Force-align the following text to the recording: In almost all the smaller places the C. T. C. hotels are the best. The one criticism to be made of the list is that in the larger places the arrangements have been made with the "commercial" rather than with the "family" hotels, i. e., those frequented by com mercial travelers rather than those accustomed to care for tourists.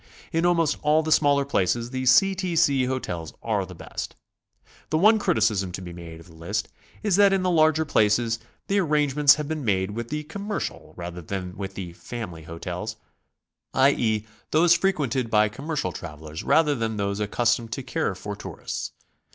In 0.33 0.47
almost 0.47 0.77
all 0.81 1.03
the 1.03 1.11
smaller 1.11 1.45
places 1.45 1.91
the 1.91 2.07
C. 2.07 2.33
T. 2.33 2.55
C. 2.55 2.85
hotels 2.85 3.35
are 3.43 3.67
the 3.67 3.75
best. 3.75 4.15
The 4.89 4.97
one 4.97 5.19
criticism 5.19 5.71
to 5.73 5.81
be 5.83 5.93
made 5.93 6.19
of 6.19 6.25
the 6.25 6.33
list 6.33 6.69
is 7.03 7.17
that 7.17 7.31
in 7.31 7.43
the 7.43 7.51
larger 7.51 7.85
places 7.85 8.39
the 8.65 8.79
arrangements 8.79 9.35
have 9.35 9.47
been 9.47 9.63
made 9.63 9.91
with 9.91 10.09
the 10.09 10.23
"commercial" 10.23 10.95
rather 10.97 11.21
than 11.21 11.55
with 11.55 11.75
the 11.75 11.93
"family" 11.93 12.41
hotels, 12.41 12.95
i. 13.75 13.91
e., 13.91 14.25
those 14.49 14.73
frequented 14.75 15.29
by 15.29 15.49
com 15.49 15.67
mercial 15.67 15.93
travelers 15.93 16.41
rather 16.43 16.73
than 16.73 16.97
those 16.97 17.19
accustomed 17.19 17.71
to 17.73 17.83
care 17.83 18.15
for 18.15 18.35
tourists. 18.35 18.93